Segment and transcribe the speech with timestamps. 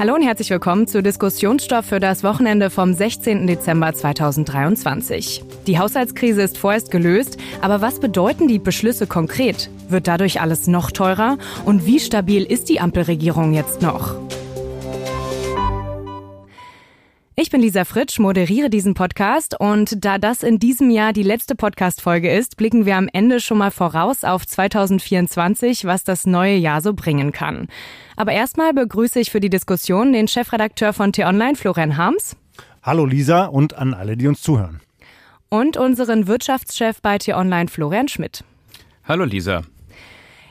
[0.00, 3.46] Hallo und herzlich willkommen zu Diskussionsstoff für das Wochenende vom 16.
[3.46, 5.44] Dezember 2023.
[5.66, 9.68] Die Haushaltskrise ist vorerst gelöst, aber was bedeuten die Beschlüsse konkret?
[9.90, 11.36] Wird dadurch alles noch teurer?
[11.66, 14.16] Und wie stabil ist die Ampelregierung jetzt noch?
[17.42, 21.54] Ich bin Lisa Fritsch, moderiere diesen Podcast und da das in diesem Jahr die letzte
[21.54, 26.82] Podcast-Folge ist, blicken wir am Ende schon mal voraus auf 2024, was das neue Jahr
[26.82, 27.68] so bringen kann.
[28.14, 32.36] Aber erstmal begrüße ich für die Diskussion den Chefredakteur von T-Online, Florian Harms.
[32.82, 34.82] Hallo Lisa und an alle, die uns zuhören.
[35.48, 38.44] Und unseren Wirtschaftschef bei T-Online, Florian Schmidt.
[39.04, 39.62] Hallo Lisa.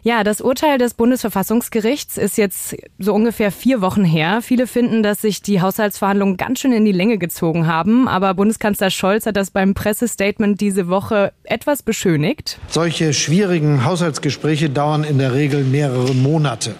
[0.02, 4.41] Ja, das Urteil des Bundesverfassungsgerichts ist jetzt so ungefähr vier Wochen her.
[4.41, 8.08] Viele finden, dass sich die Haushaltsverhandlungen ganz schön in die Länge gezogen haben.
[8.08, 12.59] Aber Bundeskanzler Scholz hat das beim Pressestatement diese Woche etwas beschönigt.
[12.70, 16.75] Solche schwierigen Haushaltsgespräche dauern in der Regel mehrere Monate.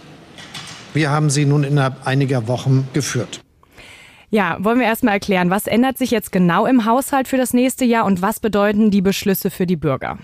[0.94, 3.42] Wir haben sie nun innerhalb einiger Wochen geführt.
[4.31, 7.84] Ja, wollen wir erstmal erklären, was ändert sich jetzt genau im Haushalt für das nächste
[7.84, 10.20] Jahr und was bedeuten die Beschlüsse für die Bürger?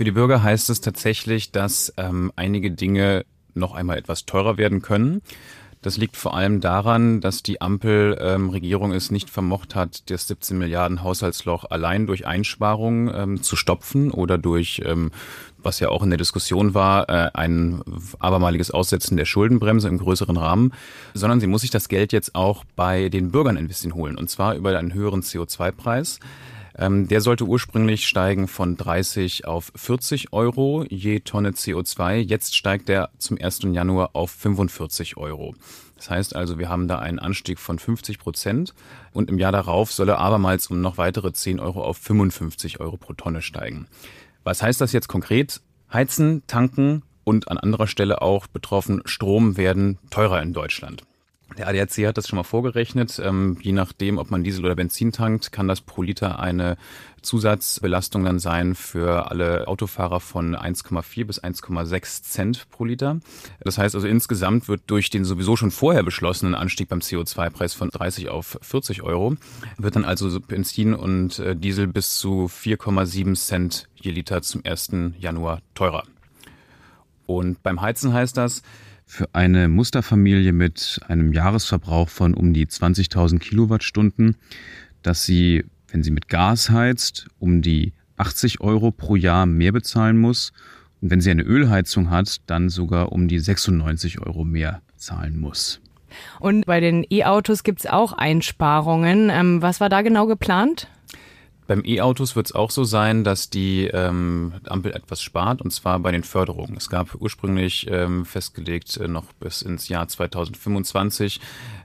[0.00, 4.80] Für die Bürger heißt es tatsächlich, dass ähm, einige Dinge noch einmal etwas teurer werden
[4.80, 5.20] können.
[5.82, 10.56] Das liegt vor allem daran, dass die Ampelregierung ähm, es nicht vermocht hat, das 17
[10.56, 15.10] Milliarden Haushaltsloch allein durch Einsparungen ähm, zu stopfen oder durch, ähm,
[15.58, 17.82] was ja auch in der Diskussion war, äh, ein
[18.20, 20.72] abermaliges Aussetzen der Schuldenbremse im größeren Rahmen,
[21.12, 24.30] sondern sie muss sich das Geld jetzt auch bei den Bürgern ein bisschen holen und
[24.30, 26.20] zwar über einen höheren CO2-Preis.
[26.76, 32.16] Ähm, der sollte ursprünglich steigen von 30 auf 40 Euro je Tonne CO2.
[32.16, 33.60] Jetzt steigt er zum 1.
[33.72, 35.54] Januar auf 45 Euro.
[35.96, 38.74] Das heißt also, wir haben da einen Anstieg von 50 Prozent
[39.12, 42.96] und im Jahr darauf soll er abermals um noch weitere 10 Euro auf 55 Euro
[42.96, 43.86] pro Tonne steigen.
[44.42, 45.60] Was heißt das jetzt konkret?
[45.92, 51.02] Heizen, tanken und an anderer Stelle auch betroffen Strom werden teurer in Deutschland.
[51.58, 53.20] Der ADAC hat das schon mal vorgerechnet.
[53.22, 56.76] Ähm, je nachdem, ob man Diesel oder Benzin tankt, kann das pro Liter eine
[57.22, 63.20] Zusatzbelastung dann sein für alle Autofahrer von 1,4 bis 1,6 Cent pro Liter.
[63.60, 67.90] Das heißt also insgesamt wird durch den sowieso schon vorher beschlossenen Anstieg beim CO2-Preis von
[67.90, 69.36] 30 auf 40 Euro,
[69.76, 74.92] wird dann also Benzin und äh, Diesel bis zu 4,7 Cent je Liter zum 1.
[75.18, 76.04] Januar teurer.
[77.26, 78.62] Und beim Heizen heißt das,
[79.10, 84.36] für eine Musterfamilie mit einem Jahresverbrauch von um die 20.000 Kilowattstunden,
[85.02, 90.16] dass sie, wenn sie mit Gas heizt, um die 80 Euro pro Jahr mehr bezahlen
[90.16, 90.52] muss
[91.00, 95.80] und wenn sie eine Ölheizung hat, dann sogar um die 96 Euro mehr zahlen muss.
[96.38, 99.28] Und bei den E-Autos gibt es auch Einsparungen.
[99.28, 100.86] Ähm, was war da genau geplant?
[101.70, 106.00] Beim E-Autos wird es auch so sein, dass die ähm, Ampel etwas spart, und zwar
[106.00, 106.76] bei den Förderungen.
[106.76, 111.40] Es gab ursprünglich ähm, festgelegt äh, noch bis ins Jahr 2025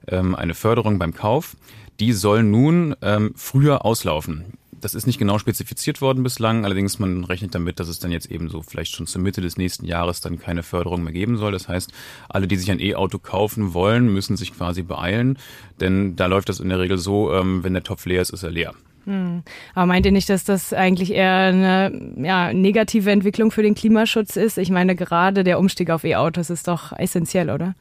[0.08, 1.56] ähm, eine Förderung beim Kauf.
[2.00, 4.58] Die soll nun ähm, früher auslaufen.
[4.72, 8.32] Das ist nicht genau spezifiziert worden bislang, allerdings man rechnet damit, dass es dann jetzt
[8.32, 11.52] eben so vielleicht schon zur Mitte des nächsten Jahres dann keine Förderung mehr geben soll.
[11.52, 11.94] Das heißt,
[12.28, 15.38] alle, die sich ein E-Auto kaufen wollen, müssen sich quasi beeilen,
[15.80, 18.42] denn da läuft das in der Regel so, ähm, wenn der Topf leer ist, ist
[18.42, 18.74] er leer.
[19.06, 19.44] Hm.
[19.74, 24.36] Aber meint ihr nicht, dass das eigentlich eher eine ja, negative Entwicklung für den Klimaschutz
[24.36, 24.58] ist?
[24.58, 27.76] Ich meine, gerade der Umstieg auf E-Autos ist doch essentiell, oder?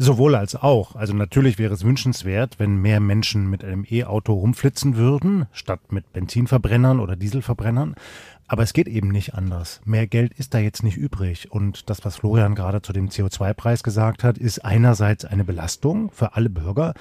[0.00, 0.94] Sowohl als auch.
[0.94, 6.12] Also natürlich wäre es wünschenswert, wenn mehr Menschen mit einem E-Auto rumflitzen würden, statt mit
[6.12, 7.96] Benzinverbrennern oder Dieselverbrennern.
[8.46, 9.80] Aber es geht eben nicht anders.
[9.84, 11.50] Mehr Geld ist da jetzt nicht übrig.
[11.50, 16.34] Und das, was Florian gerade zu dem CO2-Preis gesagt hat, ist einerseits eine Belastung für
[16.34, 16.94] alle Bürger.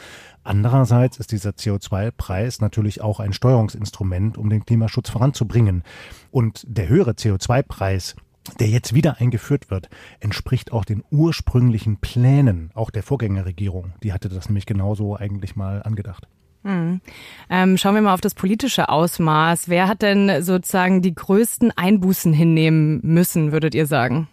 [0.44, 5.84] Andererseits ist dieser CO2-Preis natürlich auch ein Steuerungsinstrument, um den Klimaschutz voranzubringen.
[6.32, 8.16] Und der höhere CO2-Preis,
[8.56, 13.94] der jetzt wieder eingeführt wird, entspricht auch den ursprünglichen Plänen, auch der Vorgängerregierung.
[14.04, 16.28] Die hatte das nämlich genauso eigentlich mal angedacht.
[16.64, 17.02] Hm.
[17.50, 19.70] Ähm, schauen wir mal auf das politische Ausmaß.
[19.70, 24.28] Wer hat denn sozusagen die größten Einbußen hinnehmen müssen, würdet ihr sagen?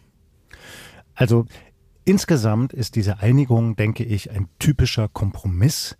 [1.14, 1.46] Also
[2.04, 5.96] insgesamt ist diese Einigung, denke ich, ein typischer Kompromiss,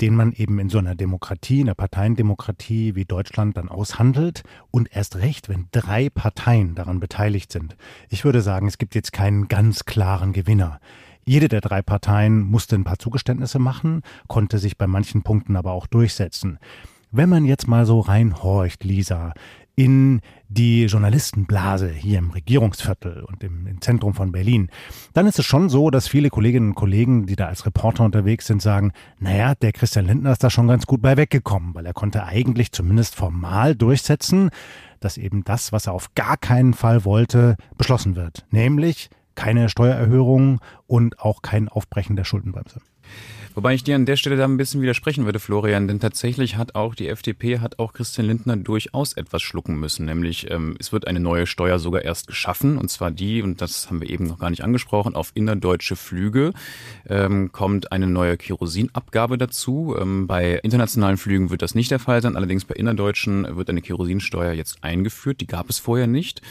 [0.00, 5.16] den man eben in so einer Demokratie, einer Parteiendemokratie wie Deutschland dann aushandelt und erst
[5.16, 7.76] recht, wenn drei Parteien daran beteiligt sind.
[8.08, 10.80] Ich würde sagen, es gibt jetzt keinen ganz klaren Gewinner.
[11.24, 15.72] Jede der drei Parteien musste ein paar Zugeständnisse machen, konnte sich bei manchen Punkten aber
[15.72, 16.58] auch durchsetzen.
[17.10, 19.32] Wenn man jetzt mal so reinhorcht, Lisa,
[19.76, 24.70] in die Journalistenblase hier im Regierungsviertel und im, im, Zentrum von Berlin,
[25.12, 28.46] dann ist es schon so, dass viele Kolleginnen und Kollegen, die da als Reporter unterwegs
[28.46, 31.92] sind, sagen, naja, der Christian Lindner ist da schon ganz gut bei weggekommen, weil er
[31.92, 34.50] konnte eigentlich zumindest formal durchsetzen,
[35.00, 38.46] dass eben das, was er auf gar keinen Fall wollte, beschlossen wird.
[38.50, 42.80] Nämlich keine Steuererhöhung und auch kein Aufbrechen der Schuldenbremse.
[43.56, 46.74] Wobei ich dir an der Stelle da ein bisschen widersprechen würde, Florian, denn tatsächlich hat
[46.74, 50.04] auch die FDP, hat auch Christian Lindner durchaus etwas schlucken müssen.
[50.04, 53.88] Nämlich ähm, es wird eine neue Steuer sogar erst geschaffen, und zwar die, und das
[53.88, 56.52] haben wir eben noch gar nicht angesprochen, auf innerdeutsche Flüge
[57.08, 59.96] ähm, kommt eine neue Kerosinabgabe dazu.
[59.98, 63.80] Ähm, bei internationalen Flügen wird das nicht der Fall sein, allerdings bei innerdeutschen wird eine
[63.80, 66.42] Kerosinsteuer jetzt eingeführt, die gab es vorher nicht.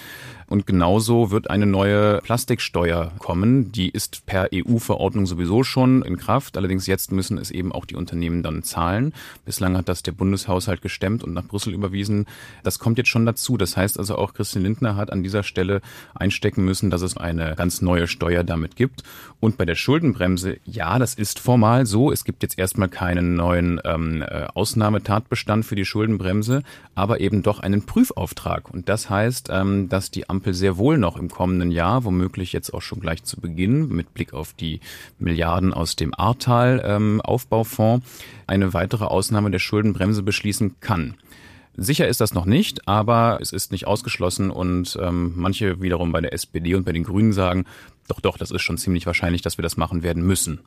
[0.48, 3.72] Und genauso wird eine neue Plastiksteuer kommen.
[3.72, 6.58] Die ist per EU-Verordnung sowieso schon in Kraft.
[6.58, 9.14] Allerdings jetzt müssen es eben auch die Unternehmen dann zahlen.
[9.44, 12.28] Bislang hat das der Bundeshaushalt gestemmt und nach Brüssel überwiesen.
[12.64, 13.58] Das kommt jetzt schon dazu.
[13.58, 15.82] Das heißt also auch Christian Lindner hat an dieser Stelle
[16.14, 19.04] einstecken müssen, dass es eine ganz neue Steuer damit gibt.
[19.40, 22.12] Und bei der Schuldenbremse, ja, das ist formal so.
[22.12, 26.64] Es gibt jetzt erstmal keinen neuen ähm, äh, Ausnahmetatbestand für die Schuldenbremse,
[26.94, 28.70] aber eben doch einen Prüfauftrag.
[28.72, 32.74] Und das heißt, ähm, dass die Ampel sehr wohl noch im kommenden Jahr, womöglich jetzt
[32.74, 34.82] auch schon gleich zu Beginn, mit Blick auf die
[35.18, 37.22] Milliarden aus dem Ahrtal ähm,
[38.48, 41.16] eine weitere Ausnahme der Schuldenbremse beschließen kann.
[41.78, 46.22] Sicher ist das noch nicht, aber es ist nicht ausgeschlossen und ähm, manche wiederum bei
[46.22, 47.66] der SPD und bei den Grünen sagen,
[48.08, 50.60] doch, doch, das ist schon ziemlich wahrscheinlich, dass wir das machen werden müssen.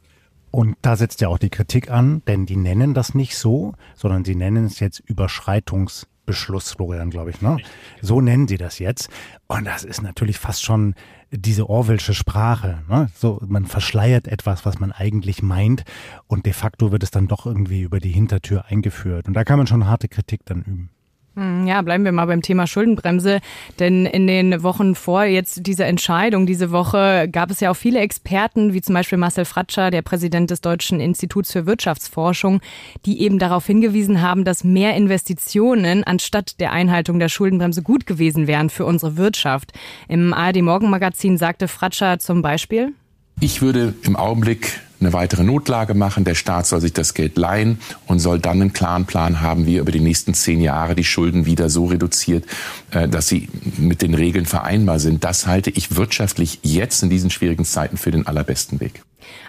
[0.51, 4.25] Und da setzt ja auch die Kritik an, denn die nennen das nicht so, sondern
[4.25, 7.41] sie nennen es jetzt Überschreitungs Beschluss, Florian, glaube ich.
[7.41, 7.57] Ne?
[8.03, 9.09] So nennen sie das jetzt.
[9.47, 10.95] Und das ist natürlich fast schon
[11.31, 12.83] diese Orwellsche Sprache.
[12.87, 13.09] Ne?
[13.15, 15.85] So, man verschleiert etwas, was man eigentlich meint.
[16.27, 19.27] Und de facto wird es dann doch irgendwie über die Hintertür eingeführt.
[19.27, 20.91] Und da kann man schon harte Kritik dann üben.
[21.39, 23.39] Hm, ja, bleiben wir mal beim Thema Schuldenbremse,
[23.79, 28.01] denn in den Wochen vor jetzt dieser Entscheidung diese Woche gab es ja auch viele
[28.01, 32.61] Experten, wie zum Beispiel Marcel Fratscher, der Präsident des Deutschen Instituts für Wirtschaftsforschung,
[33.07, 38.49] die eben darauf hingewiesen haben, dass mehr Investitionen anstatt der Einhaltung der Schuldenbremse gut gewesen
[38.49, 39.71] wären für unsere Wirtschaft.
[40.09, 42.95] Im ARD Morgenmagazin sagte Fratscher zum Beispiel,
[43.41, 46.25] ich würde im Augenblick eine weitere Notlage machen.
[46.25, 49.77] Der Staat soll sich das Geld leihen und soll dann einen klaren Plan haben, wie
[49.77, 52.45] er über die nächsten zehn Jahre die Schulden wieder so reduziert,
[52.91, 55.25] äh, dass sie mit den Regeln vereinbar sind.
[55.25, 59.03] Das halte ich wirtschaftlich jetzt in diesen schwierigen Zeiten für den allerbesten Weg.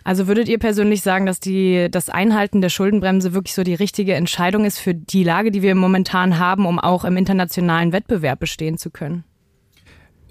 [0.04, 4.14] Also würdet ihr persönlich sagen, dass die, das Einhalten der Schuldenbremse wirklich so die richtige
[4.16, 8.78] Entscheidung ist für die Lage, die wir momentan haben, um auch im internationalen Wettbewerb bestehen
[8.78, 9.24] zu können?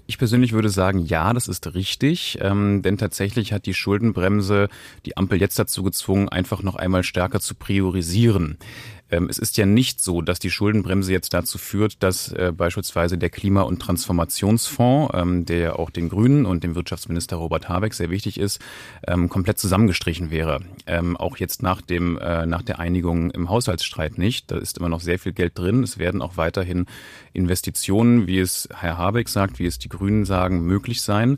[0.09, 4.67] Ich persönlich würde sagen, ja, das ist richtig, ähm, denn tatsächlich hat die Schuldenbremse
[5.05, 8.57] die Ampel jetzt dazu gezwungen, einfach noch einmal stärker zu priorisieren.
[9.11, 13.17] Ähm, es ist ja nicht so, dass die Schuldenbremse jetzt dazu führt, dass äh, beispielsweise
[13.17, 17.93] der Klima- und Transformationsfonds, ähm, der ja auch den Grünen und dem Wirtschaftsminister Robert Habeck
[17.93, 18.61] sehr wichtig ist,
[19.07, 20.61] ähm, komplett zusammengestrichen wäre.
[21.15, 24.49] Auch jetzt nach dem äh, nach der Einigung im Haushaltsstreit nicht.
[24.51, 25.83] Da ist immer noch sehr viel Geld drin.
[25.83, 26.85] Es werden auch weiterhin
[27.33, 31.37] Investitionen, wie es Herr Habeck sagt, wie es die Grünen sagen, möglich sein.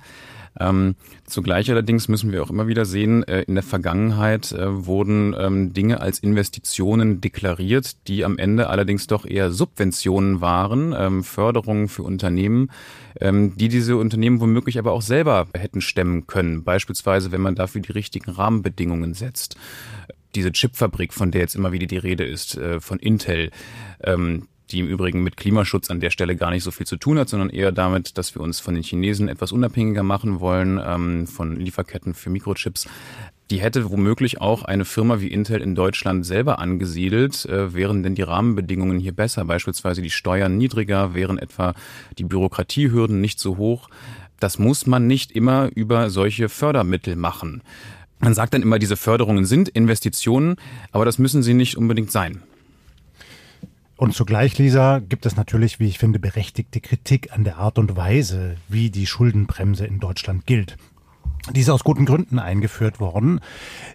[0.59, 0.95] Ähm,
[1.25, 5.73] zugleich allerdings müssen wir auch immer wieder sehen, äh, in der Vergangenheit äh, wurden ähm,
[5.73, 12.03] Dinge als Investitionen deklariert, die am Ende allerdings doch eher Subventionen waren, ähm, Förderungen für
[12.03, 12.69] Unternehmen,
[13.19, 16.63] ähm, die diese Unternehmen womöglich aber auch selber hätten stemmen können.
[16.63, 19.55] Beispielsweise, wenn man dafür die richtigen Rahmenbedingungen setzt
[20.35, 23.51] diese Chipfabrik, von der jetzt immer wieder die Rede ist, äh, von Intel,
[24.03, 27.19] ähm, die im Übrigen mit Klimaschutz an der Stelle gar nicht so viel zu tun
[27.19, 31.27] hat, sondern eher damit, dass wir uns von den Chinesen etwas unabhängiger machen wollen, ähm,
[31.27, 32.87] von Lieferketten für Mikrochips.
[33.51, 38.15] Die hätte womöglich auch eine Firma wie Intel in Deutschland selber angesiedelt, äh, wären denn
[38.15, 41.73] die Rahmenbedingungen hier besser, beispielsweise die Steuern niedriger, wären etwa
[42.17, 43.89] die Bürokratiehürden nicht so hoch.
[44.39, 47.61] Das muss man nicht immer über solche Fördermittel machen.
[48.19, 50.55] Man sagt dann immer, diese Förderungen sind Investitionen,
[50.91, 52.43] aber das müssen sie nicht unbedingt sein.
[54.01, 57.95] Und zugleich, Lisa, gibt es natürlich, wie ich finde, berechtigte Kritik an der Art und
[57.95, 60.75] Weise, wie die Schuldenbremse in Deutschland gilt.
[61.51, 63.41] Die ist aus guten Gründen eingeführt worden,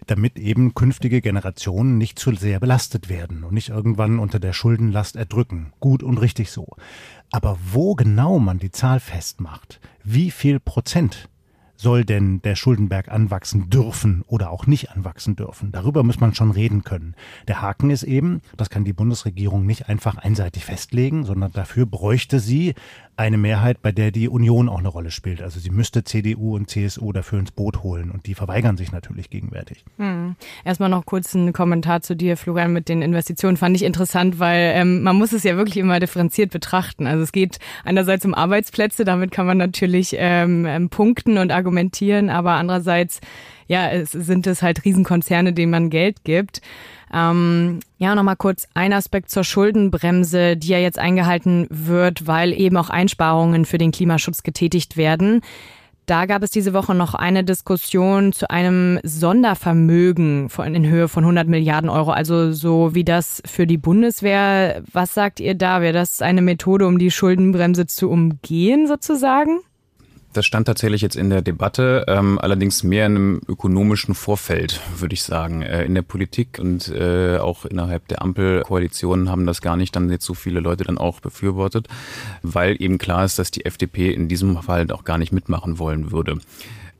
[0.05, 5.17] damit eben künftige Generationen nicht zu sehr belastet werden und nicht irgendwann unter der Schuldenlast
[5.17, 5.73] erdrücken.
[5.81, 6.77] Gut und richtig so.
[7.29, 11.27] Aber wo genau man die Zahl festmacht, wie viel Prozent
[11.77, 15.71] soll denn der Schuldenberg anwachsen dürfen oder auch nicht anwachsen dürfen?
[15.71, 17.15] Darüber muss man schon reden können.
[17.47, 22.39] Der Haken ist eben, das kann die Bundesregierung nicht einfach einseitig festlegen, sondern dafür bräuchte
[22.39, 22.73] sie
[23.17, 25.41] eine Mehrheit, bei der die Union auch eine Rolle spielt.
[25.41, 29.31] Also sie müsste CDU und CSU dafür ins Boot holen und die verweigern sich natürlich
[29.31, 29.83] gegenwärtig.
[29.97, 30.35] Hm.
[30.63, 34.71] Erstmal noch kurz ein Kommentar zu dir, Florian, mit den Investitionen fand ich interessant, weil
[34.75, 37.07] ähm, man muss es ja wirklich immer differenziert betrachten.
[37.07, 42.29] Also es geht einerseits um Arbeitsplätze, damit kann man natürlich ähm, ähm punkten und argumentieren,
[42.29, 43.19] aber andererseits
[43.67, 46.61] ja, es sind es halt Riesenkonzerne, denen man Geld gibt.
[47.13, 52.77] Ähm, ja, nochmal kurz ein Aspekt zur Schuldenbremse, die ja jetzt eingehalten wird, weil eben
[52.77, 55.41] auch Einsparungen für den Klimaschutz getätigt werden.
[56.05, 61.25] da gab es diese Woche noch eine Diskussion zu einem Sondervermögen von, in Höhe von
[61.25, 64.81] 100 Milliarden Euro, also so wie das für die Bundeswehr.
[64.91, 65.81] Was sagt ihr da?
[65.81, 69.59] Wäre das eine Methode, um die Schuldenbremse zu umgehen sozusagen?
[70.33, 75.13] Das stand tatsächlich jetzt in der Debatte, ähm, allerdings mehr in einem ökonomischen Vorfeld, würde
[75.13, 75.61] ich sagen.
[75.61, 80.09] Äh, in der Politik und äh, auch innerhalb der Ampelkoalition haben das gar nicht dann
[80.09, 81.87] jetzt so viele Leute dann auch befürwortet,
[82.43, 86.11] weil eben klar ist, dass die FDP in diesem Fall auch gar nicht mitmachen wollen
[86.11, 86.37] würde.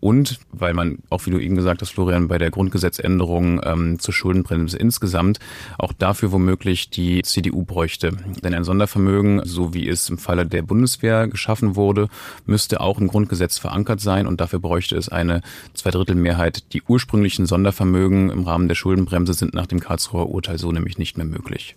[0.08, 4.14] Und weil man, auch wie du eben gesagt hast, Florian, bei der Grundgesetzänderung ähm, zur
[4.14, 5.38] Schuldenbremse insgesamt
[5.78, 8.14] auch dafür womöglich die CDU bräuchte.
[8.42, 12.08] Denn ein Sondervermögen, so wie es im Falle der Bundeswehr geschaffen wurde,
[12.46, 15.42] müsste auch im Grundgesetz verankert sein und dafür bräuchte es eine
[15.74, 16.72] Zweidrittelmehrheit.
[16.72, 21.18] Die ursprünglichen Sondervermögen im Rahmen der Schuldenbremse sind nach dem Karlsruher Urteil so nämlich nicht
[21.18, 21.76] mehr möglich.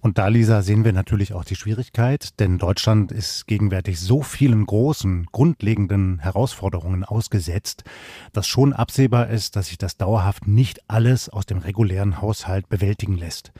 [0.00, 4.64] Und da, Lisa, sehen wir natürlich auch die Schwierigkeit, denn Deutschland ist gegenwärtig so vielen
[4.64, 7.82] großen, grundlegenden Herausforderungen ausgesetzt,
[8.32, 13.16] dass schon absehbar ist, dass sich das dauerhaft nicht alles aus dem regulären Haushalt bewältigen
[13.16, 13.52] lässt.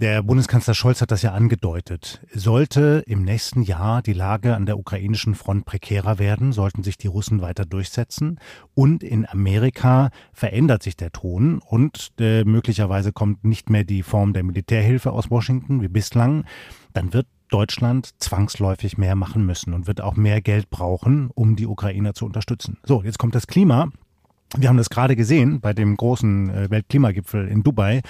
[0.00, 2.20] Der Bundeskanzler Scholz hat das ja angedeutet.
[2.32, 7.06] Sollte im nächsten Jahr die Lage an der ukrainischen Front prekärer werden, sollten sich die
[7.06, 8.40] Russen weiter durchsetzen.
[8.74, 14.32] Und in Amerika verändert sich der Ton und äh, möglicherweise kommt nicht mehr die Form
[14.32, 16.46] der Militärhilfe aus Washington wie bislang.
[16.94, 21.66] Dann wird Deutschland zwangsläufig mehr machen müssen und wird auch mehr Geld brauchen, um die
[21.66, 22.78] Ukrainer zu unterstützen.
[22.82, 23.88] So, jetzt kommt das Klima.
[24.56, 28.02] Wir haben das gerade gesehen bei dem großen äh, Weltklimagipfel in Dubai.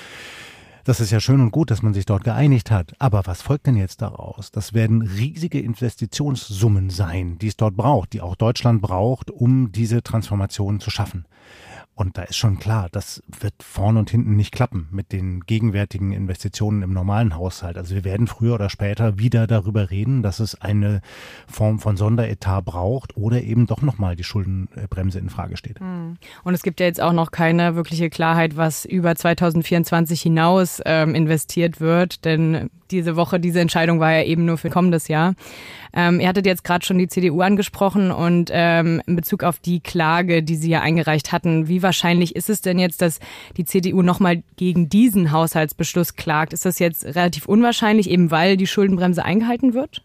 [0.84, 2.92] Das ist ja schön und gut, dass man sich dort geeinigt hat.
[2.98, 4.50] Aber was folgt denn jetzt daraus?
[4.50, 10.02] Das werden riesige Investitionssummen sein, die es dort braucht, die auch Deutschland braucht, um diese
[10.02, 11.24] Transformation zu schaffen.
[11.94, 16.12] Und da ist schon klar, das wird vorn und hinten nicht klappen mit den gegenwärtigen
[16.12, 17.76] Investitionen im normalen Haushalt.
[17.76, 21.02] Also wir werden früher oder später wieder darüber reden, dass es eine
[21.46, 25.80] Form von Sonderetat braucht oder eben doch nochmal die Schuldenbremse in Frage steht.
[25.80, 26.01] Hm.
[26.44, 31.14] Und es gibt ja jetzt auch noch keine wirkliche Klarheit, was über 2024 hinaus ähm,
[31.14, 35.34] investiert wird, denn diese Woche, diese Entscheidung war ja eben nur für kommendes Jahr.
[35.94, 39.80] Ähm, ihr hattet jetzt gerade schon die CDU angesprochen und ähm, in Bezug auf die
[39.80, 43.18] Klage, die Sie ja eingereicht hatten, wie wahrscheinlich ist es denn jetzt, dass
[43.56, 46.52] die CDU nochmal gegen diesen Haushaltsbeschluss klagt?
[46.52, 50.02] Ist das jetzt relativ unwahrscheinlich, eben weil die Schuldenbremse eingehalten wird?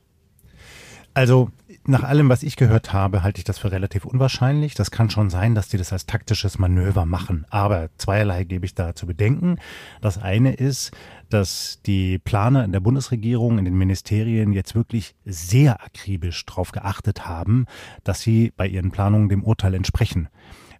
[1.18, 1.50] Also
[1.88, 4.76] nach allem, was ich gehört habe, halte ich das für relativ unwahrscheinlich.
[4.76, 7.48] Das kann schon sein, dass die das als taktisches Manöver machen.
[7.50, 9.58] Aber zweierlei gebe ich da zu bedenken.
[10.00, 10.92] Das eine ist,
[11.32, 17.26] dass die Planer in der Bundesregierung, in den Ministerien jetzt wirklich sehr akribisch darauf geachtet
[17.26, 17.66] haben,
[18.04, 20.30] dass sie bei ihren Planungen dem Urteil entsprechen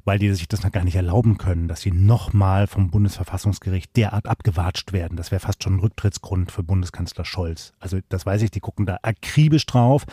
[0.07, 4.25] weil die sich das noch gar nicht erlauben können, dass sie nochmal vom Bundesverfassungsgericht derart
[4.25, 5.17] abgewatscht werden.
[5.17, 7.73] Das wäre fast schon ein Rücktrittsgrund für Bundeskanzler Scholz.
[7.81, 10.05] Also das weiß ich, die gucken da akribisch drauf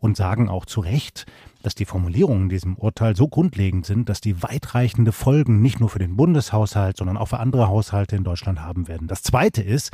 [0.00, 1.26] und sagen auch zu Recht,
[1.62, 5.90] dass die Formulierungen in diesem Urteil so grundlegend sind, dass die weitreichende Folgen nicht nur
[5.90, 9.06] für den Bundeshaushalt, sondern auch für andere Haushalte in Deutschland haben werden.
[9.06, 9.90] Das Zweite ist,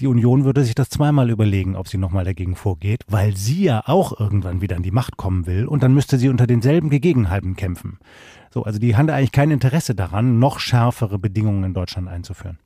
[0.00, 3.82] die Union würde sich das zweimal überlegen, ob sie nochmal dagegen vorgeht, weil sie ja
[3.86, 7.54] auch irgendwann wieder an die Macht kommen will und dann müsste sie unter denselben Gegebenheiten
[7.54, 7.98] kämpfen.
[8.52, 12.58] So, also die haben eigentlich kein Interesse daran, noch schärfere Bedingungen in Deutschland einzuführen.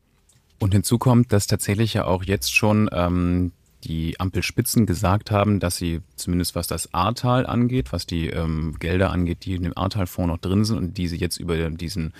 [0.60, 3.52] Und hinzu kommt, dass tatsächlich ja auch jetzt schon ähm,
[3.84, 9.10] die Ampelspitzen gesagt haben, dass sie zumindest was das Ahrtal angeht, was die ähm, Gelder
[9.10, 12.14] angeht, die in dem Ahrtal-Fonds noch drin sind und die sie jetzt über diesen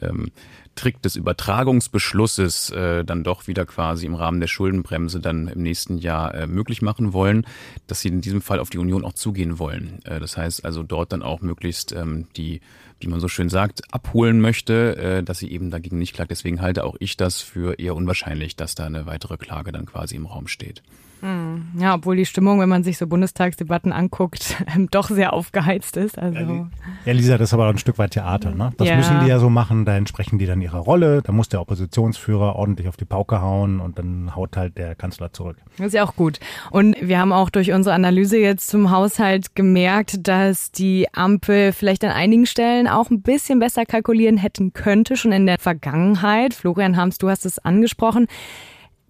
[0.00, 0.30] ähm,
[0.74, 5.98] Trick des Übertragungsbeschlusses äh, dann doch wieder quasi im Rahmen der Schuldenbremse dann im nächsten
[5.98, 7.46] Jahr äh, möglich machen wollen,
[7.86, 10.00] dass sie in diesem Fall auf die Union auch zugehen wollen.
[10.04, 12.60] Äh, das heißt also dort dann auch möglichst ähm, die
[13.02, 16.30] wie man so schön sagt, abholen möchte, äh, dass sie eben dagegen nicht klagt.
[16.30, 20.16] Deswegen halte auch ich das für eher unwahrscheinlich, dass da eine weitere Klage dann quasi
[20.16, 20.82] im Raum steht.
[21.22, 21.68] Hm.
[21.78, 24.56] Ja, obwohl die Stimmung, wenn man sich so Bundestagsdebatten anguckt,
[24.90, 26.18] doch sehr aufgeheizt ist.
[26.18, 26.66] Also.
[27.06, 28.50] Ja, Lisa, das ist aber ein Stück weit Theater.
[28.50, 28.72] Ne?
[28.76, 28.96] Das ja.
[28.96, 31.22] müssen die ja so machen, da entsprechen die dann ihrer Rolle.
[31.22, 35.32] Da muss der Oppositionsführer ordentlich auf die Pauke hauen und dann haut halt der Kanzler
[35.32, 35.58] zurück.
[35.78, 36.40] Das ist ja auch gut.
[36.72, 42.02] Und wir haben auch durch unsere Analyse jetzt zum Haushalt gemerkt, dass die Ampel vielleicht
[42.02, 46.52] an einigen Stellen auch ein bisschen besser kalkulieren hätten könnte, schon in der Vergangenheit.
[46.52, 48.26] Florian Harms, du hast es angesprochen.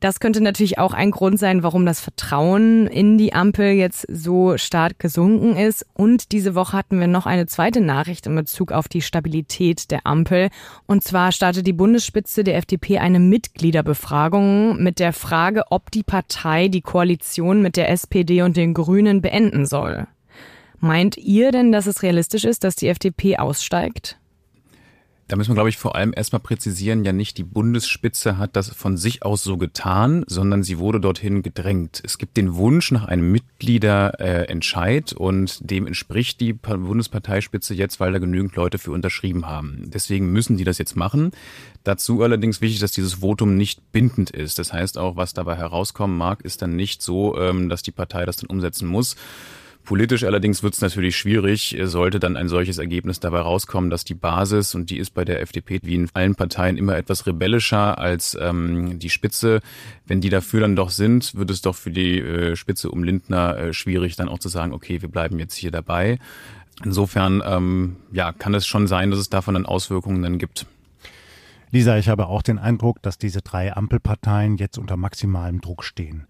[0.03, 4.59] Das könnte natürlich auch ein Grund sein, warum das Vertrauen in die Ampel jetzt so
[4.59, 5.87] stark gesunken ist.
[5.95, 10.05] Und diese Woche hatten wir noch eine zweite Nachricht in Bezug auf die Stabilität der
[10.05, 10.49] Ampel.
[10.87, 16.67] Und zwar startet die Bundesspitze der FDP eine Mitgliederbefragung mit der Frage, ob die Partei
[16.67, 20.09] die Koalition mit der SPD und den Grünen beenden soll.
[20.81, 24.19] Meint ihr denn, dass es realistisch ist, dass die FDP aussteigt?
[25.29, 28.69] Da müssen wir, glaube ich, vor allem erstmal präzisieren, ja nicht die Bundesspitze hat das
[28.71, 32.03] von sich aus so getan, sondern sie wurde dorthin gedrängt.
[32.05, 38.19] Es gibt den Wunsch nach einem Mitgliederentscheid und dem entspricht die Bundesparteispitze jetzt, weil da
[38.19, 39.85] genügend Leute für unterschrieben haben.
[39.87, 41.31] Deswegen müssen die das jetzt machen.
[41.85, 44.59] Dazu allerdings wichtig, dass dieses Votum nicht bindend ist.
[44.59, 48.27] Das heißt auch, was dabei herauskommen mag, ist dann nicht so, ähm, dass die Partei
[48.27, 49.17] das dann umsetzen muss.
[49.85, 54.15] Politisch allerdings wird es natürlich schwierig, sollte dann ein solches Ergebnis dabei rauskommen, dass die
[54.15, 58.37] Basis, und die ist bei der FDP wie in allen Parteien immer etwas rebellischer als
[58.41, 59.61] ähm, die Spitze,
[60.07, 63.59] wenn die dafür dann doch sind, wird es doch für die äh, Spitze um Lindner
[63.59, 66.19] äh, schwierig, dann auch zu sagen, okay, wir bleiben jetzt hier dabei.
[66.85, 70.67] Insofern ähm, ja, kann es schon sein, dass es davon dann Auswirkungen dann gibt.
[71.75, 76.27] Lisa, ich habe auch den Eindruck, dass diese drei Ampelparteien jetzt unter maximalem Druck stehen.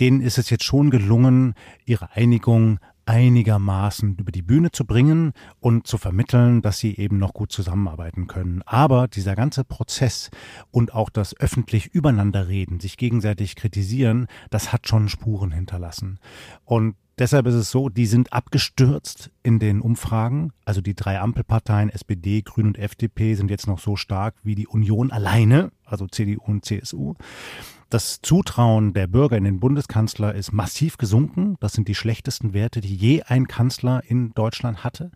[0.00, 1.52] Denen ist es jetzt schon gelungen,
[1.84, 7.34] ihre Einigung einigermaßen über die Bühne zu bringen und zu vermitteln, dass sie eben noch
[7.34, 8.62] gut zusammenarbeiten können.
[8.64, 10.30] Aber dieser ganze Prozess
[10.70, 16.18] und auch das öffentlich übereinanderreden, sich gegenseitig kritisieren, das hat schon Spuren hinterlassen.
[16.64, 20.52] Und Deshalb ist es so, die sind abgestürzt in den Umfragen.
[20.64, 24.68] Also die drei Ampelparteien, SPD, Grün und FDP, sind jetzt noch so stark wie die
[24.68, 27.14] Union alleine, also CDU und CSU.
[27.90, 31.56] Das Zutrauen der Bürger in den Bundeskanzler ist massiv gesunken.
[31.58, 35.10] Das sind die schlechtesten Werte, die je ein Kanzler in Deutschland hatte.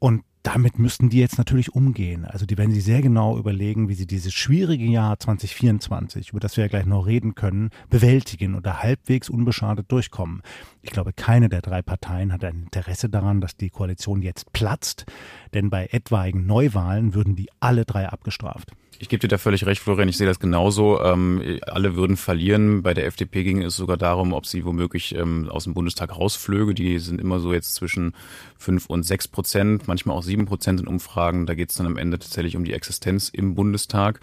[0.00, 2.24] Und damit müssten die jetzt natürlich umgehen.
[2.24, 6.56] Also die werden sich sehr genau überlegen, wie sie dieses schwierige Jahr 2024, über das
[6.56, 10.42] wir ja gleich noch reden können, bewältigen oder halbwegs unbeschadet durchkommen.
[10.82, 15.06] Ich glaube, keine der drei Parteien hat ein Interesse daran, dass die Koalition jetzt platzt,
[15.54, 18.72] denn bei etwaigen Neuwahlen würden die alle drei abgestraft.
[18.98, 20.08] Ich gebe dir da völlig recht, Florian.
[20.08, 21.02] Ich sehe das genauso.
[21.02, 22.82] Ähm, alle würden verlieren.
[22.82, 26.74] Bei der FDP ging es sogar darum, ob sie womöglich ähm, aus dem Bundestag rausflöge.
[26.74, 28.14] Die sind immer so jetzt zwischen
[28.56, 31.46] fünf und sechs Prozent, manchmal auch sieben Prozent in Umfragen.
[31.46, 34.20] Da geht es dann am Ende tatsächlich um die Existenz im Bundestag.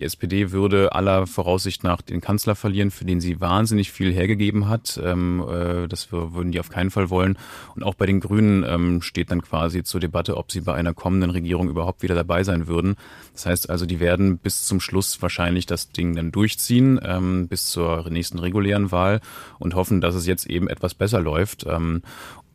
[0.00, 4.66] Die SPD würde aller Voraussicht nach den Kanzler verlieren, für den sie wahnsinnig viel hergegeben
[4.66, 4.98] hat.
[5.04, 7.36] Ähm, äh, das würden die auf keinen Fall wollen.
[7.76, 10.94] Und auch bei den Grünen ähm, steht dann quasi zur Debatte, ob sie bei einer
[10.94, 12.96] kommenden Regierung überhaupt wieder dabei sein würden.
[13.34, 17.66] Das heißt also, die werden bis zum Schluss wahrscheinlich das Ding dann durchziehen, ähm, bis
[17.66, 19.20] zur nächsten regulären Wahl
[19.58, 21.66] und hoffen, dass es jetzt eben etwas besser läuft.
[21.68, 22.00] Ähm,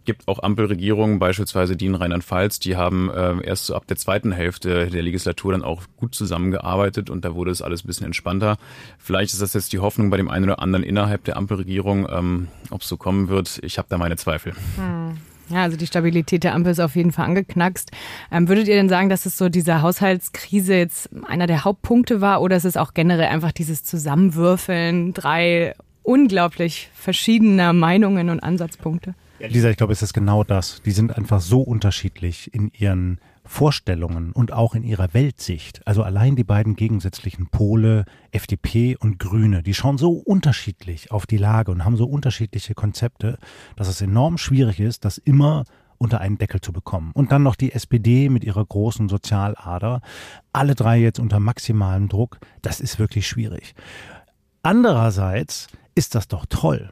[0.06, 4.32] gibt auch Ampelregierungen, beispielsweise die in Rheinland-Pfalz, die haben äh, erst so ab der zweiten
[4.32, 8.58] Hälfte der Legislatur dann auch gut zusammengearbeitet und da wurde es alles ein bisschen entspannter.
[8.98, 12.48] Vielleicht ist das jetzt die Hoffnung bei dem einen oder anderen innerhalb der Ampelregierung, ähm,
[12.70, 13.60] ob es so kommen wird.
[13.64, 14.54] Ich habe da meine Zweifel.
[14.76, 15.18] Hm.
[15.50, 17.92] Ja, also die Stabilität der Ampel ist auf jeden Fall angeknackst.
[18.32, 22.42] Ähm, würdet ihr denn sagen, dass es so diese Haushaltskrise jetzt einer der Hauptpunkte war
[22.42, 29.14] oder ist es auch generell einfach dieses Zusammenwürfeln drei unglaublich verschiedener Meinungen und Ansatzpunkte?
[29.40, 30.82] Lisa, ich glaube, es ist genau das.
[30.84, 35.86] Die sind einfach so unterschiedlich in ihren Vorstellungen und auch in ihrer Weltsicht.
[35.86, 41.38] Also allein die beiden gegensätzlichen Pole, FDP und Grüne, die schauen so unterschiedlich auf die
[41.38, 43.38] Lage und haben so unterschiedliche Konzepte,
[43.76, 45.66] dass es enorm schwierig ist, das immer
[45.98, 47.12] unter einen Deckel zu bekommen.
[47.14, 50.02] Und dann noch die SPD mit ihrer großen Sozialader.
[50.52, 52.40] Alle drei jetzt unter maximalem Druck.
[52.62, 53.76] Das ist wirklich schwierig.
[54.62, 56.92] Andererseits ist das doch toll.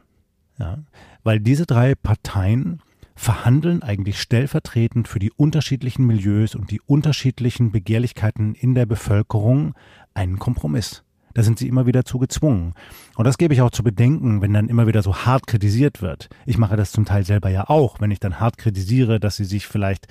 [0.58, 0.78] Ja,
[1.24, 2.80] weil diese drei Parteien
[3.16, 9.74] verhandeln eigentlich stellvertretend für die unterschiedlichen Milieus und die unterschiedlichen Begehrlichkeiten in der Bevölkerung
[10.14, 11.04] einen Kompromiss.
[11.32, 12.74] Da sind sie immer wieder zu gezwungen.
[13.16, 16.28] Und das gebe ich auch zu bedenken, wenn dann immer wieder so hart kritisiert wird.
[16.46, 19.44] Ich mache das zum Teil selber ja auch, wenn ich dann hart kritisiere, dass sie
[19.44, 20.06] sich vielleicht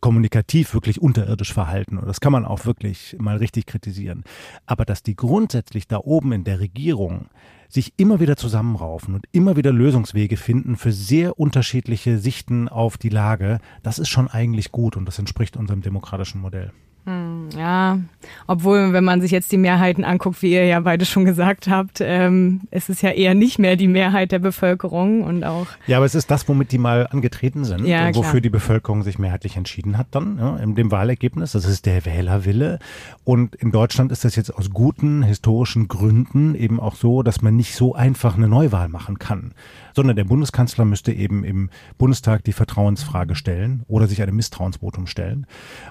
[0.00, 1.98] kommunikativ wirklich unterirdisch verhalten.
[1.98, 4.22] Und das kann man auch wirklich mal richtig kritisieren.
[4.66, 7.26] Aber dass die grundsätzlich da oben in der Regierung
[7.74, 13.08] sich immer wieder zusammenraufen und immer wieder Lösungswege finden für sehr unterschiedliche Sichten auf die
[13.08, 16.72] Lage, das ist schon eigentlich gut und das entspricht unserem demokratischen Modell.
[17.06, 17.98] Hm, ja,
[18.46, 21.98] obwohl, wenn man sich jetzt die Mehrheiten anguckt, wie ihr ja beide schon gesagt habt,
[22.00, 25.66] ähm, es ist ja eher nicht mehr die Mehrheit der Bevölkerung und auch.
[25.86, 28.40] Ja, aber es ist das, womit die mal angetreten sind ja, und wofür klar.
[28.40, 31.52] die Bevölkerung sich mehrheitlich entschieden hat dann ja, in dem Wahlergebnis.
[31.52, 32.78] Das ist der Wählerwille.
[33.24, 37.54] Und in Deutschland ist das jetzt aus guten historischen Gründen eben auch so, dass man
[37.54, 39.52] nicht so einfach eine Neuwahl machen kann
[39.94, 45.46] sondern der Bundeskanzler müsste eben im Bundestag die Vertrauensfrage stellen oder sich einem Misstrauensvotum stellen.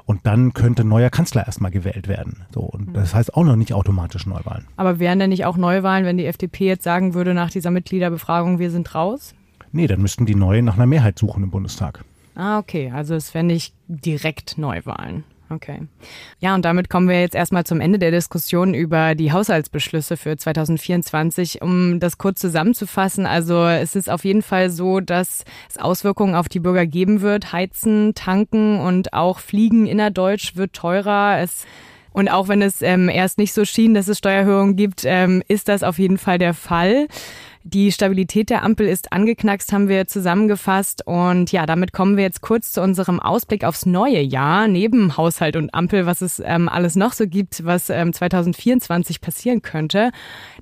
[0.06, 2.46] Und dann könnte neuer Kanzler erstmal gewählt werden.
[2.54, 4.66] So, und das heißt auch noch nicht automatisch Neuwahlen.
[4.78, 8.60] Aber wären denn nicht auch Neuwahlen, wenn die FDP jetzt sagen würde nach dieser Mitgliederbefragung,
[8.60, 9.34] wir sind raus?
[9.72, 12.04] Nee, dann müssten die Neuen nach einer Mehrheit suchen im Bundestag.
[12.36, 12.92] Ah, okay.
[12.92, 15.24] Also es wären nicht direkt Neuwahlen.
[15.56, 15.88] Okay.
[16.40, 20.36] Ja, und damit kommen wir jetzt erstmal zum Ende der Diskussion über die Haushaltsbeschlüsse für
[20.36, 21.62] 2024.
[21.62, 26.50] Um das kurz zusammenzufassen, also es ist auf jeden Fall so, dass es Auswirkungen auf
[26.50, 27.54] die Bürger geben wird.
[27.54, 31.40] Heizen, tanken und auch Fliegen innerdeutsch wird teurer.
[31.40, 31.66] Es
[32.14, 35.68] und auch wenn es ähm, erst nicht so schien, dass es Steuererhöhungen gibt, ähm, ist
[35.68, 37.08] das auf jeden Fall der Fall.
[37.66, 41.08] Die Stabilität der Ampel ist angeknackst, haben wir zusammengefasst.
[41.08, 45.56] Und ja, damit kommen wir jetzt kurz zu unserem Ausblick aufs neue Jahr, neben Haushalt
[45.56, 50.12] und Ampel, was es ähm, alles noch so gibt, was ähm, 2024 passieren könnte.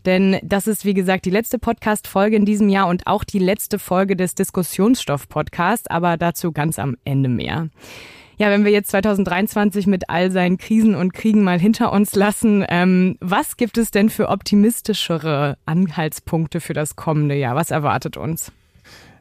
[0.05, 3.79] Denn das ist, wie gesagt, die letzte Podcast-Folge in diesem Jahr und auch die letzte
[3.79, 7.69] Folge des Diskussionsstoff-Podcasts, aber dazu ganz am Ende mehr.
[8.41, 12.65] Ja, wenn wir jetzt 2023 mit all seinen Krisen und Kriegen mal hinter uns lassen,
[12.69, 17.55] ähm, was gibt es denn für optimistischere Anhaltspunkte für das kommende Jahr?
[17.55, 18.51] Was erwartet uns?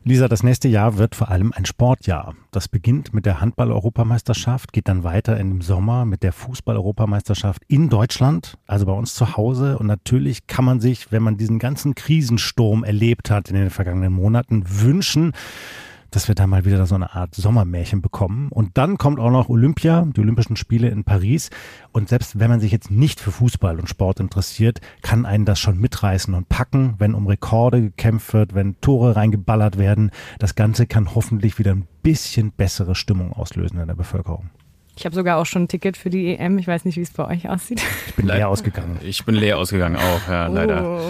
[0.05, 2.35] Lisa, das nächste Jahr wird vor allem ein Sportjahr.
[2.51, 8.57] Das beginnt mit der Handball-Europameisterschaft, geht dann weiter dem Sommer mit der Fußball-Europameisterschaft in Deutschland,
[8.67, 9.77] also bei uns zu Hause.
[9.77, 14.15] Und natürlich kann man sich, wenn man diesen ganzen Krisensturm erlebt hat in den vergangenen
[14.15, 15.35] Monaten, wünschen,
[16.11, 18.49] dass wir da mal wieder so eine Art Sommermärchen bekommen.
[18.51, 21.51] Und dann kommt auch noch Olympia, die Olympischen Spiele in Paris.
[21.93, 25.59] Und selbst wenn man sich jetzt nicht für Fußball und Sport interessiert, kann einen das
[25.59, 30.11] schon mitreißen und packen, wenn um Rekorde gekämpft wird, wenn Tore reingeballert werden.
[30.39, 34.51] Das Ganze kann hoffentlich wieder ein bisschen bessere Stimmung auslösen in der Bevölkerung.
[35.01, 36.59] Ich habe sogar auch schon ein Ticket für die EM.
[36.59, 37.81] Ich weiß nicht, wie es bei euch aussieht.
[38.07, 39.01] Ich bin leer ausgegangen.
[39.03, 41.01] Ich bin leer ausgegangen auch, ja, oh, leider.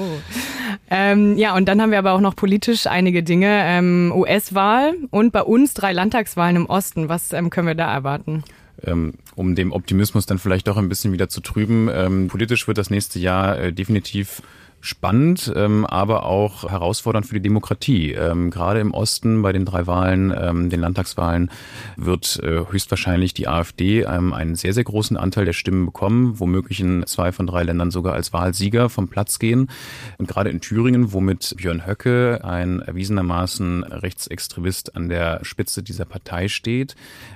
[0.88, 3.48] Ähm, ja, und dann haben wir aber auch noch politisch einige Dinge.
[3.48, 7.08] Ähm, US-Wahl und bei uns drei Landtagswahlen im Osten.
[7.08, 8.44] Was ähm, können wir da erwarten?
[8.84, 11.90] Ähm, um dem Optimismus dann vielleicht doch ein bisschen wieder zu trüben.
[11.92, 14.40] Ähm, politisch wird das nächste Jahr äh, definitiv
[14.80, 18.12] spannend, ähm, aber auch herausfordernd für die Demokratie.
[18.12, 21.50] Ähm, gerade im Osten bei den drei Wahlen, ähm, den Landtagswahlen,
[21.96, 26.80] wird äh, höchstwahrscheinlich die AfD ähm, einen sehr, sehr großen Anteil der Stimmen bekommen, womöglich
[26.80, 29.70] in zwei von drei Ländern sogar als Wahlsieger vom Platz gehen.
[30.18, 36.48] Und gerade in Thüringen, womit Björn Höcke, ein erwiesenermaßen Rechtsextremist an der Spitze dieser Partei
[36.48, 36.94] steht,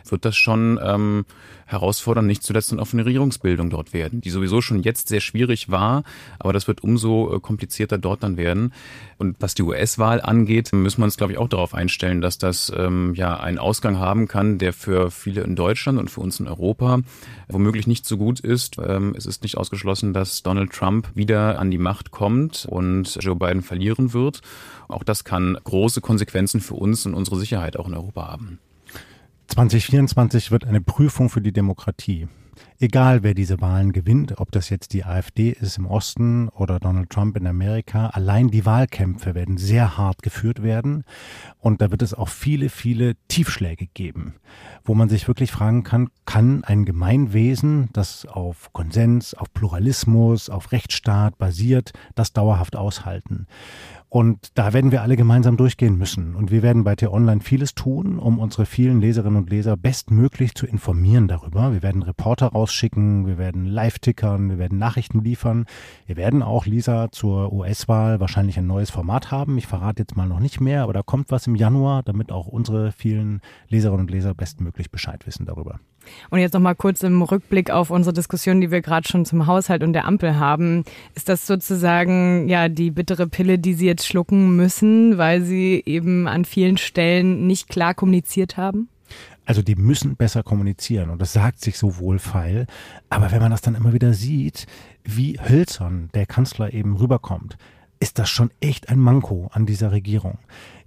[0.09, 1.25] wird das schon ähm,
[1.75, 5.21] herausfordern, nicht zuletzt dann auch für eine Regierungsbildung dort werden, die sowieso schon jetzt sehr
[5.21, 6.03] schwierig war,
[6.39, 8.73] aber das wird umso äh, komplizierter dort dann werden.
[9.19, 12.73] Und was die US-Wahl angeht, müssen wir uns, glaube ich, auch darauf einstellen, dass das
[12.77, 16.49] ähm, ja einen Ausgang haben kann, der für viele in Deutschland und für uns in
[16.49, 17.01] Europa
[17.49, 18.79] womöglich nicht so gut ist.
[18.79, 23.37] Ähm, es ist nicht ausgeschlossen, dass Donald Trump wieder an die Macht kommt und Joe
[23.37, 24.41] Biden verlieren wird.
[24.89, 28.59] Auch das kann große Konsequenzen für uns und unsere Sicherheit auch in Europa haben.
[29.49, 32.29] 2024 wird eine Prüfung für die Demokratie.
[32.79, 37.11] Egal, wer diese Wahlen gewinnt, ob das jetzt die AfD ist im Osten oder Donald
[37.11, 41.05] Trump in Amerika, allein die Wahlkämpfe werden sehr hart geführt werden.
[41.59, 44.35] Und da wird es auch viele, viele Tiefschläge geben,
[44.85, 50.73] wo man sich wirklich fragen kann, kann ein Gemeinwesen, das auf Konsens, auf Pluralismus, auf
[50.73, 53.47] Rechtsstaat basiert, das dauerhaft aushalten?
[54.15, 56.37] Und da werden wir alle gemeinsam durchgehen müssen.
[56.37, 60.69] Und wir werden bei T-Online vieles tun, um unsere vielen Leserinnen und Leser bestmöglich zu
[60.69, 61.73] informieren darüber.
[61.73, 65.67] Wir werden Reporter rausschicken, wir werden live tickern, wir werden Nachrichten liefern.
[66.07, 69.59] Wir werden auch, Lisa, zur US-Wahl wahrscheinlich ein neues Format haben.
[69.59, 72.47] Ich verrate jetzt mal noch nicht mehr, aber da kommt was im Januar, damit auch
[72.47, 75.81] unsere vielen Leserinnen und Leser bestmöglich Bescheid wissen darüber.
[76.31, 79.83] Und jetzt nochmal kurz im Rückblick auf unsere Diskussion, die wir gerade schon zum Haushalt
[79.83, 80.85] und der Ampel haben.
[81.15, 86.29] Ist das sozusagen ja die bittere Pille, die Sie jetzt schlucken müssen, weil Sie eben
[86.29, 88.89] an vielen Stellen nicht klar kommuniziert haben?
[89.47, 92.67] Also die müssen besser kommunizieren und das sagt sich so wohlfeil.
[93.11, 94.67] Aber wenn man das dann immer wieder sieht,
[95.05, 97.59] wie hölzern der Kanzler eben rüberkommt,
[98.05, 100.37] ist das schon echt ein Manko an dieser Regierung.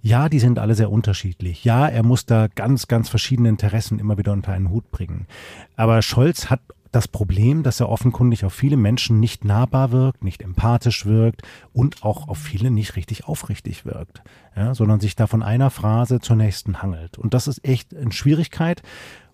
[0.02, 1.64] Ja, die sind alle sehr unterschiedlich.
[1.64, 5.26] Ja, er muss da ganz, ganz verschiedene Interessen immer wieder unter einen Hut bringen.
[5.74, 6.60] Aber Scholz hat
[6.92, 12.04] das Problem, dass er offenkundig auf viele Menschen nicht nahbar wirkt, nicht empathisch wirkt und
[12.04, 14.22] auch auf viele nicht richtig aufrichtig wirkt,
[14.54, 17.18] ja, sondern sich da von einer Phrase zur nächsten hangelt.
[17.18, 18.82] Und das ist echt eine Schwierigkeit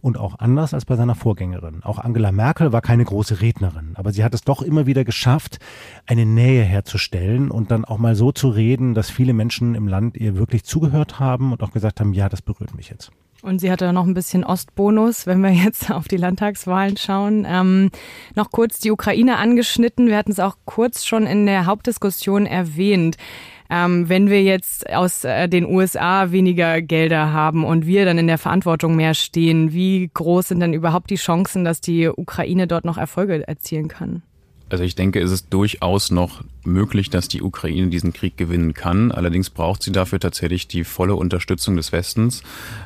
[0.04, 1.82] und auch anders als bei seiner Vorgängerin.
[1.82, 5.58] Auch Angela Merkel war keine große Rednerin, aber sie hat es doch immer wieder geschafft,
[6.06, 10.18] eine Nähe herzustellen und dann auch mal so zu reden, dass viele Menschen im Land
[10.18, 13.12] ihr wirklich zugehört haben und auch gesagt haben, ja, das berührt mich jetzt.
[13.44, 17.46] Und sie hatte noch ein bisschen Ostbonus, wenn wir jetzt auf die Landtagswahlen schauen.
[17.46, 17.90] Ähm,
[18.34, 20.06] noch kurz die Ukraine angeschnitten.
[20.06, 23.18] Wir hatten es auch kurz schon in der Hauptdiskussion erwähnt.
[23.68, 28.28] Ähm, wenn wir jetzt aus äh, den USA weniger Gelder haben und wir dann in
[28.28, 32.86] der Verantwortung mehr stehen, wie groß sind denn überhaupt die Chancen, dass die Ukraine dort
[32.86, 34.22] noch Erfolge erzielen kann?
[34.74, 39.12] Also ich denke, es ist durchaus noch möglich, dass die Ukraine diesen Krieg gewinnen kann.
[39.12, 42.42] Allerdings braucht sie dafür tatsächlich die volle Unterstützung des Westens,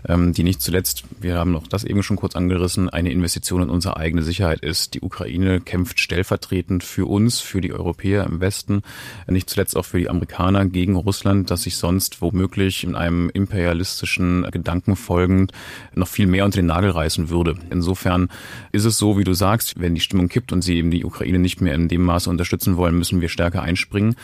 [0.07, 3.71] ähm, die nicht zuletzt, wir haben noch das eben schon kurz angerissen, eine Investition in
[3.71, 4.93] unsere eigene Sicherheit ist.
[4.95, 8.83] Die Ukraine kämpft stellvertretend für uns, für die Europäer im Westen,
[9.27, 14.47] nicht zuletzt auch für die Amerikaner gegen Russland, das sich sonst womöglich in einem imperialistischen
[14.51, 15.53] Gedanken folgend
[15.95, 17.55] noch viel mehr unter den Nagel reißen würde.
[17.71, 18.29] Insofern
[18.73, 21.39] ist es so, wie du sagst, wenn die Stimmung kippt und sie eben die Ukraine
[21.39, 24.15] nicht mehr in dem Maße unterstützen wollen, müssen wir stärker einspringen.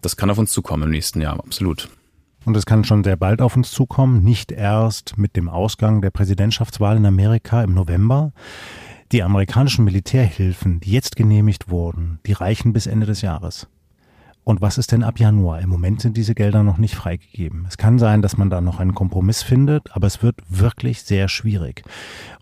[0.00, 1.88] Das kann auf uns zukommen im nächsten Jahr, absolut.
[2.44, 6.10] Und es kann schon sehr bald auf uns zukommen, nicht erst mit dem Ausgang der
[6.10, 8.32] Präsidentschaftswahl in Amerika im November.
[9.12, 13.68] Die amerikanischen Militärhilfen, die jetzt genehmigt wurden, die reichen bis Ende des Jahres.
[14.44, 15.60] Und was ist denn ab Januar?
[15.60, 17.64] Im Moment sind diese Gelder noch nicht freigegeben.
[17.68, 21.28] Es kann sein, dass man da noch einen Kompromiss findet, aber es wird wirklich sehr
[21.28, 21.84] schwierig.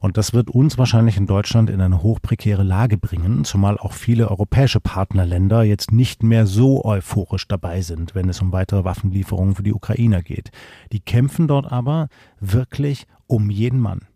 [0.00, 4.30] Und das wird uns wahrscheinlich in Deutschland in eine hochprekäre Lage bringen, zumal auch viele
[4.30, 9.62] europäische Partnerländer jetzt nicht mehr so euphorisch dabei sind, wenn es um weitere Waffenlieferungen für
[9.62, 10.50] die Ukrainer geht.
[10.92, 12.08] Die kämpfen dort aber
[12.40, 14.06] wirklich um jeden Mann.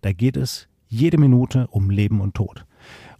[0.00, 2.66] Da geht es jede Minute um Leben und Tod.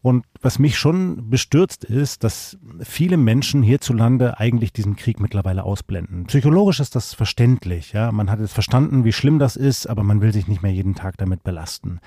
[0.03, 6.25] Und was mich schon bestürzt ist, dass viele Menschen hierzulande eigentlich diesen Krieg mittlerweile ausblenden.
[6.25, 8.11] Psychologisch ist das verständlich, ja.
[8.11, 10.97] Man hat jetzt verstanden, wie schlimm das ist, aber man will sich nicht mehr jeden
[10.97, 12.01] Tag damit belasten.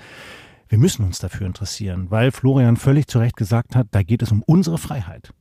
[0.68, 4.30] Wir müssen uns dafür interessieren, weil Florian völlig zu Recht gesagt hat, da geht es
[4.30, 5.32] um unsere Freiheit.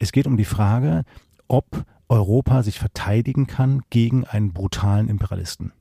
[0.00, 1.04] Es geht um die Frage,
[1.46, 5.72] ob Europa sich verteidigen kann gegen einen brutalen Imperialisten.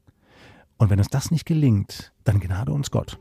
[0.78, 3.18] Und wenn uns das nicht gelingt, dann gnade uns Gott.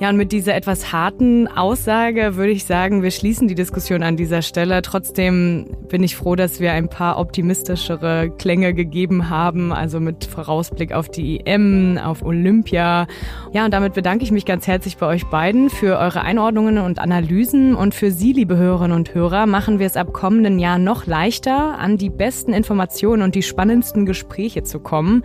[0.00, 4.16] Ja, und mit dieser etwas harten Aussage würde ich sagen, wir schließen die Diskussion an
[4.16, 4.80] dieser Stelle.
[4.80, 10.94] Trotzdem bin ich froh, dass wir ein paar optimistischere Klänge gegeben haben, also mit Vorausblick
[10.94, 13.08] auf die EM, auf Olympia.
[13.52, 16.98] Ja, und damit bedanke ich mich ganz herzlich bei euch beiden für eure Einordnungen und
[16.98, 17.74] Analysen.
[17.74, 21.78] Und für Sie, liebe Hörerinnen und Hörer, machen wir es ab kommenden Jahr noch leichter,
[21.78, 25.24] an die besten Informationen und die spannendsten Gespräche zu kommen.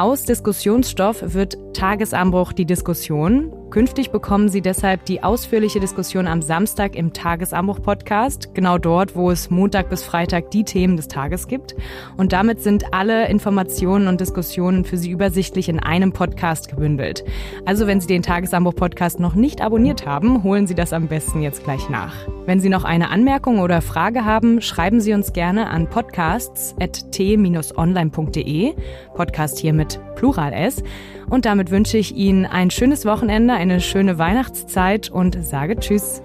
[0.00, 3.52] Aus Diskussionsstoff wird Tagesanbruch die Diskussion.
[3.70, 9.50] Künftig bekommen Sie deshalb die ausführliche Diskussion am Samstag im Tagesanbruch-Podcast, genau dort, wo es
[9.50, 11.76] Montag bis Freitag die Themen des Tages gibt.
[12.16, 17.22] Und damit sind alle Informationen und Diskussionen für Sie übersichtlich in einem Podcast gebündelt.
[17.64, 21.62] Also wenn Sie den Tagesanbruch-Podcast noch nicht abonniert haben, holen Sie das am besten jetzt
[21.62, 22.26] gleich nach.
[22.46, 28.74] Wenn Sie noch eine Anmerkung oder Frage haben, schreiben Sie uns gerne an podcasts.t-online.de.
[29.14, 30.82] Podcast hier mit Plural S.
[31.28, 36.22] Und damit wünsche ich Ihnen ein schönes Wochenende, eine schöne Weihnachtszeit und sage Tschüss.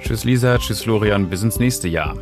[0.00, 2.16] Tschüss Lisa, tschüss Florian, bis ins nächste Jahr.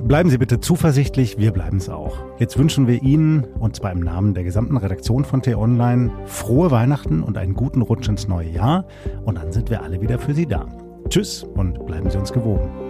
[0.00, 2.18] Bleiben Sie bitte zuversichtlich, wir bleiben es auch.
[2.38, 7.22] Jetzt wünschen wir Ihnen, und zwar im Namen der gesamten Redaktion von T-Online, frohe Weihnachten
[7.22, 8.86] und einen guten Rutsch ins neue Jahr.
[9.24, 10.66] Und dann sind wir alle wieder für Sie da.
[11.08, 12.87] Tschüss und bleiben Sie uns gewogen.